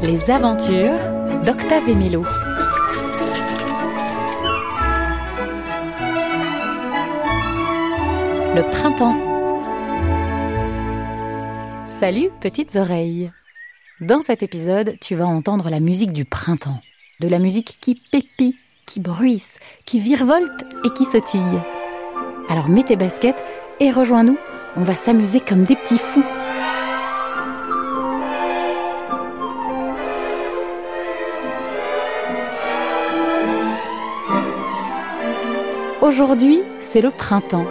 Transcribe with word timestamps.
Les 0.00 0.30
aventures 0.30 0.92
d'Octave 1.44 1.88
et. 1.88 2.22
Le 8.54 8.70
printemps. 8.70 9.16
Salut 11.84 12.28
petites 12.40 12.76
oreilles. 12.76 13.32
Dans 14.00 14.22
cet 14.22 14.44
épisode, 14.44 14.94
tu 15.00 15.16
vas 15.16 15.26
entendre 15.26 15.68
la 15.68 15.80
musique 15.80 16.12
du 16.12 16.24
printemps. 16.24 16.80
De 17.18 17.26
la 17.26 17.40
musique 17.40 17.78
qui 17.80 18.00
pépit, 18.12 18.56
qui 18.86 19.00
bruisse, 19.00 19.58
qui 19.84 19.98
virevolte 19.98 20.64
et 20.84 20.90
qui 20.90 21.06
sautille. 21.06 21.60
Alors 22.48 22.68
mets 22.68 22.84
tes 22.84 22.96
baskets 22.96 23.44
et 23.80 23.90
rejoins-nous. 23.90 24.38
On 24.76 24.84
va 24.84 24.94
s'amuser 24.94 25.40
comme 25.40 25.64
des 25.64 25.74
petits 25.74 25.98
fous. 25.98 26.24
Aujourd'hui, 36.00 36.62
c'est 36.78 37.00
le 37.00 37.10
printemps. 37.10 37.66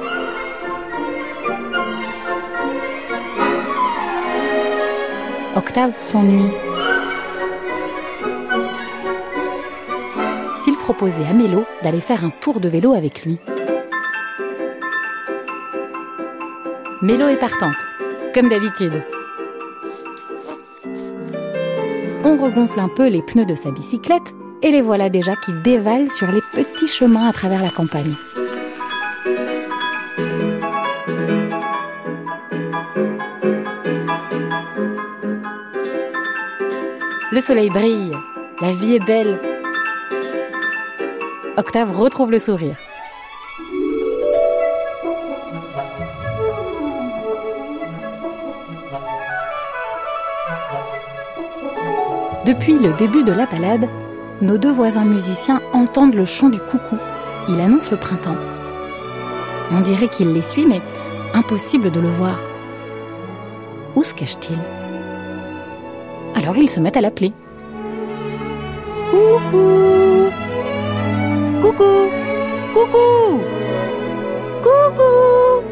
Octave 5.56 5.98
s'ennuie. 5.98 6.52
S'il 10.58 10.76
proposait 10.76 11.26
à 11.26 11.34
Mélo 11.34 11.64
d'aller 11.82 12.02
faire 12.02 12.24
un 12.26 12.30
tour 12.30 12.60
de 12.60 12.68
vélo 12.70 12.94
avec 12.94 13.24
lui. 13.24 13.40
Mélo 17.02 17.30
est 17.30 17.38
partante, 17.38 17.78
comme 18.36 18.50
d'habitude. 18.50 19.02
On 22.26 22.36
regonfle 22.36 22.78
un 22.78 22.90
peu 22.90 23.08
les 23.08 23.22
pneus 23.22 23.46
de 23.46 23.56
sa 23.56 23.72
bicyclette 23.72 24.36
et 24.62 24.70
les 24.70 24.82
voilà 24.82 25.10
déjà 25.10 25.38
qui 25.38 25.54
dévalent 25.64 26.12
sur 26.12 26.28
les 26.30 26.42
petits 26.52 26.88
chemins 26.88 27.30
à 27.30 27.32
travers 27.32 27.64
la 27.64 27.70
campagne. 27.70 28.16
Le 37.32 37.42
soleil 37.42 37.70
brille, 37.70 38.12
la 38.60 38.72
vie 38.72 38.96
est 38.96 39.06
belle. 39.06 39.40
Octave 41.56 41.98
retrouve 41.98 42.32
le 42.32 42.40
sourire. 42.40 42.76
Depuis 52.50 52.80
le 52.80 52.94
début 52.94 53.24
de 53.24 53.32
la 53.32 53.46
balade, 53.46 53.88
nos 54.42 54.58
deux 54.58 54.72
voisins 54.72 55.06
musiciens 55.06 55.62
entendent 55.72 56.16
le 56.16 56.26
chant 56.26 56.50
du 56.50 56.58
coucou. 56.58 56.96
Il 57.48 57.62
annonce 57.62 57.92
le 57.92 57.98
printemps. 57.98 58.38
On 59.72 59.82
dirait 59.82 60.08
qu'il 60.08 60.34
les 60.34 60.42
suit, 60.42 60.66
mais 60.66 60.82
impossible 61.36 61.92
de 61.92 62.00
le 62.00 62.08
voir. 62.08 62.40
Où 63.96 64.04
se 64.04 64.16
cache-t-il? 64.16 64.58
Alors 66.34 66.58
ils 66.58 66.68
se 66.68 66.80
mettent 66.80 66.98
à 66.98 67.02
l'appeler. 67.02 67.34
Coucou 69.12 70.32
Coucou 71.62 72.08
Coucou 72.74 73.40
Coucou 74.64 75.64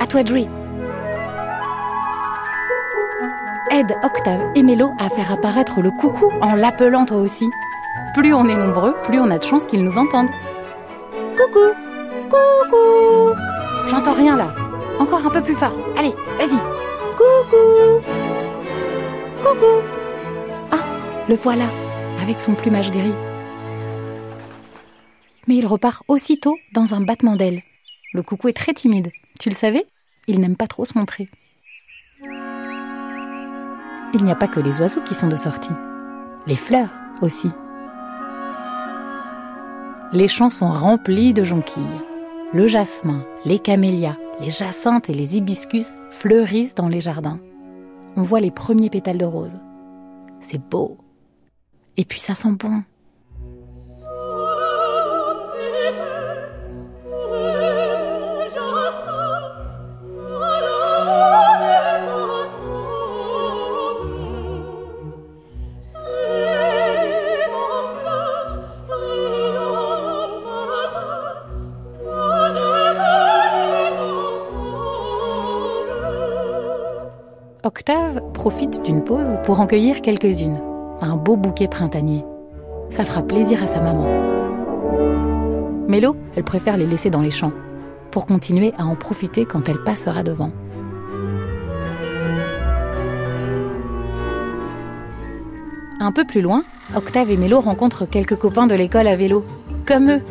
À 0.00 0.06
toi 0.08 0.24
de 0.24 0.32
aide 3.78 3.96
Octave 4.02 4.50
et 4.56 4.62
Mélo 4.64 4.90
à 4.98 5.08
faire 5.08 5.30
apparaître 5.30 5.80
le 5.80 5.92
coucou 5.92 6.32
en 6.40 6.56
l'appelant 6.56 7.06
toi 7.06 7.18
aussi. 7.18 7.48
Plus 8.14 8.34
on 8.34 8.44
est 8.48 8.54
nombreux, 8.56 8.94
plus 9.04 9.20
on 9.20 9.30
a 9.30 9.38
de 9.38 9.44
chances 9.44 9.66
qu'ils 9.66 9.84
nous 9.84 9.98
entendent. 9.98 10.30
Coucou 11.36 11.74
Coucou 12.28 13.36
J'entends 13.86 14.14
rien 14.14 14.36
là. 14.36 14.52
Encore 14.98 15.24
un 15.24 15.30
peu 15.30 15.40
plus 15.42 15.54
fort. 15.54 15.76
Allez, 15.96 16.12
vas-y. 16.38 16.58
Coucou 17.16 18.02
Coucou 19.44 19.82
Ah, 20.72 20.84
le 21.28 21.36
voilà, 21.36 21.66
avec 22.20 22.40
son 22.40 22.54
plumage 22.54 22.90
gris. 22.90 23.14
Mais 25.46 25.54
il 25.54 25.66
repart 25.66 26.02
aussitôt 26.08 26.58
dans 26.74 26.94
un 26.94 27.00
battement 27.00 27.36
d'ailes. 27.36 27.62
Le 28.12 28.22
coucou 28.22 28.48
est 28.48 28.56
très 28.56 28.74
timide. 28.74 29.12
Tu 29.38 29.50
le 29.50 29.54
savais? 29.54 29.86
Il 30.26 30.40
n'aime 30.40 30.56
pas 30.56 30.66
trop 30.66 30.84
se 30.84 30.98
montrer 30.98 31.28
il 34.14 34.24
n'y 34.24 34.30
a 34.30 34.36
pas 34.36 34.48
que 34.48 34.60
les 34.60 34.80
oiseaux 34.80 35.02
qui 35.02 35.14
sont 35.14 35.28
de 35.28 35.36
sortie, 35.36 35.74
les 36.46 36.56
fleurs 36.56 36.92
aussi. 37.20 37.50
Les 40.12 40.28
champs 40.28 40.50
sont 40.50 40.70
remplis 40.70 41.34
de 41.34 41.44
jonquilles. 41.44 41.82
Le 42.54 42.66
jasmin, 42.66 43.26
les 43.44 43.58
camélias, 43.58 44.16
les 44.40 44.48
jacinthes 44.48 45.10
et 45.10 45.14
les 45.14 45.36
hibiscus 45.36 45.88
fleurissent 46.10 46.74
dans 46.74 46.88
les 46.88 47.02
jardins. 47.02 47.38
On 48.16 48.22
voit 48.22 48.40
les 48.40 48.50
premiers 48.50 48.88
pétales 48.88 49.18
de 49.18 49.26
rose. 49.26 49.58
C'est 50.40 50.60
beau. 50.70 50.96
Et 51.98 52.06
puis 52.06 52.20
ça 52.20 52.34
sent 52.34 52.52
bon. 52.52 52.82
Octave 77.68 78.22
profite 78.32 78.82
d'une 78.82 79.04
pause 79.04 79.36
pour 79.44 79.60
en 79.60 79.66
cueillir 79.66 80.00
quelques-unes. 80.00 80.58
Un 81.02 81.16
beau 81.16 81.36
bouquet 81.36 81.68
printanier. 81.68 82.24
Ça 82.88 83.04
fera 83.04 83.20
plaisir 83.20 83.62
à 83.62 83.66
sa 83.66 83.78
maman. 83.78 84.06
Mélo, 85.86 86.16
elle 86.34 86.44
préfère 86.44 86.78
les 86.78 86.86
laisser 86.86 87.10
dans 87.10 87.20
les 87.20 87.30
champs, 87.30 87.52
pour 88.10 88.24
continuer 88.24 88.72
à 88.78 88.86
en 88.86 88.96
profiter 88.96 89.44
quand 89.44 89.68
elle 89.68 89.82
passera 89.82 90.22
devant. 90.22 90.50
Un 96.00 96.12
peu 96.12 96.24
plus 96.24 96.40
loin, 96.40 96.62
Octave 96.96 97.30
et 97.30 97.36
Mélo 97.36 97.60
rencontrent 97.60 98.06
quelques 98.06 98.36
copains 98.36 98.66
de 98.66 98.74
l'école 98.74 99.08
à 99.08 99.14
vélo, 99.14 99.44
comme 99.84 100.10
eux. 100.10 100.22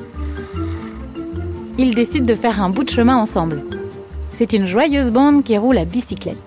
Ils 1.78 1.94
décident 1.94 2.25
de 2.25 2.34
faire 2.34 2.64
un 2.64 2.72
bout 2.72 2.84
de 2.84 2.90
chemin 2.90 3.18
ensemble. 3.18 3.62
C'est 4.34 4.54
une 4.54 4.66
joyeuse 4.66 5.12
bande 5.12 5.44
qui 5.44 5.56
roule 5.56 5.78
à 5.78 5.86
bicyclette. 5.86 6.47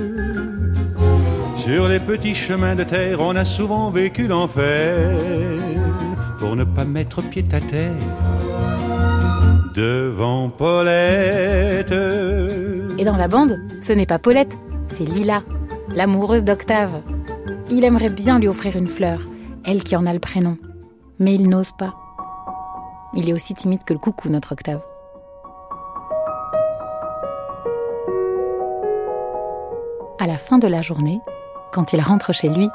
Sur 1.63 1.87
les 1.87 1.99
petits 1.99 2.33
chemins 2.33 2.73
de 2.73 2.83
terre, 2.83 3.21
on 3.21 3.35
a 3.35 3.45
souvent 3.45 3.91
vécu 3.91 4.27
l'enfer 4.27 5.15
pour 6.39 6.55
ne 6.55 6.63
pas 6.63 6.85
mettre 6.85 7.21
pied 7.21 7.45
à 7.51 7.61
terre 7.61 7.93
devant 9.75 10.49
Paulette. 10.49 11.93
Et 12.97 13.03
dans 13.03 13.15
la 13.15 13.27
bande, 13.27 13.59
ce 13.85 13.93
n'est 13.93 14.07
pas 14.07 14.17
Paulette, 14.17 14.57
c'est 14.89 15.05
Lila, 15.05 15.43
l'amoureuse 15.93 16.43
d'Octave. 16.43 16.99
Il 17.69 17.85
aimerait 17.85 18.09
bien 18.09 18.39
lui 18.39 18.47
offrir 18.47 18.75
une 18.75 18.87
fleur, 18.87 19.19
elle 19.63 19.83
qui 19.83 19.95
en 19.95 20.07
a 20.07 20.13
le 20.13 20.19
prénom. 20.19 20.57
Mais 21.19 21.35
il 21.35 21.47
n'ose 21.47 21.73
pas. 21.73 21.93
Il 23.13 23.29
est 23.29 23.33
aussi 23.33 23.53
timide 23.53 23.83
que 23.83 23.93
le 23.93 23.99
coucou, 23.99 24.29
notre 24.29 24.53
Octave. 24.53 24.81
À 30.19 30.25
la 30.25 30.37
fin 30.37 30.57
de 30.57 30.67
la 30.67 30.81
journée, 30.81 31.19
quand 31.71 31.93
il 31.93 32.01
rentre 32.01 32.33
chez 32.33 32.49
lui, 32.49 32.69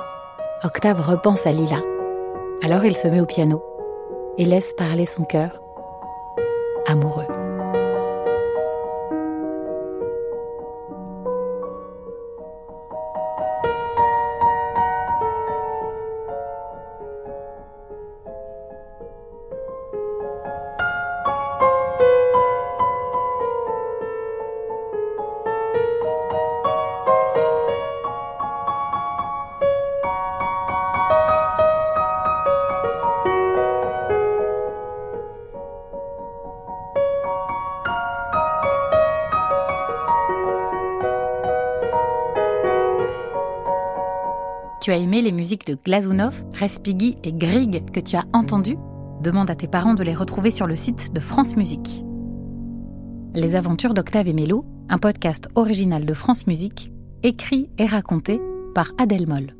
Octave 0.64 1.00
repense 1.00 1.46
à 1.46 1.52
Lila. 1.52 1.80
Alors 2.62 2.84
il 2.84 2.96
se 2.96 3.08
met 3.08 3.20
au 3.20 3.26
piano 3.26 3.62
et 4.38 4.44
laisse 4.44 4.72
parler 4.72 5.06
son 5.06 5.24
cœur 5.24 5.50
amoureux. 6.86 7.45
Tu 44.86 44.92
as 44.92 44.98
aimé 44.98 45.20
les 45.20 45.32
musiques 45.32 45.66
de 45.66 45.74
Glazunov, 45.74 46.44
Respighi 46.52 47.16
et 47.24 47.32
Grieg 47.32 47.90
que 47.90 47.98
tu 47.98 48.14
as 48.14 48.22
entendues, 48.32 48.78
demande 49.20 49.50
à 49.50 49.56
tes 49.56 49.66
parents 49.66 49.94
de 49.94 50.04
les 50.04 50.14
retrouver 50.14 50.52
sur 50.52 50.68
le 50.68 50.76
site 50.76 51.12
de 51.12 51.18
France 51.18 51.56
Musique. 51.56 52.04
Les 53.34 53.56
aventures 53.56 53.94
d'Octave 53.94 54.28
et 54.28 54.32
Mélo, 54.32 54.64
un 54.88 54.98
podcast 54.98 55.48
original 55.56 56.06
de 56.06 56.14
France 56.14 56.46
Musique, 56.46 56.92
écrit 57.24 57.68
et 57.78 57.86
raconté 57.86 58.40
par 58.76 58.92
Adèle 58.96 59.26
Moll. 59.26 59.50